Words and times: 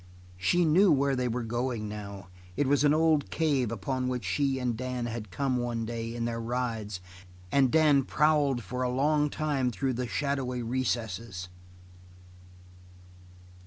She 0.35 0.65
knew 0.65 0.91
where 0.91 1.15
they 1.15 1.27
were 1.27 1.43
going 1.43 1.87
now; 1.87 2.29
it 2.57 2.65
was 2.65 2.81
the 2.81 2.91
old 2.91 3.29
cave 3.29 3.71
upon 3.71 4.07
which 4.07 4.25
she 4.25 4.57
and 4.57 4.75
Dan 4.75 5.05
had 5.05 5.29
come 5.29 5.57
one 5.57 5.85
day 5.85 6.15
in 6.15 6.25
their 6.25 6.41
rides, 6.41 7.01
and 7.51 7.69
Dan 7.71 7.97
had 7.97 8.07
prowled 8.07 8.63
for 8.63 8.81
a 8.81 8.89
long 8.89 9.29
time 9.29 9.69
through 9.69 9.93
the 9.93 10.07
shadowy 10.07 10.63
recesses. 10.63 11.49